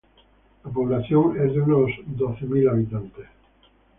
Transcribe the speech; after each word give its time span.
La 0.65 0.71
población 0.71 1.37
es 1.45 1.53
de 1.53 1.61
unos 1.61 1.91
doce 2.07 2.45
mil 2.47 2.67
habitantes. 2.67 3.27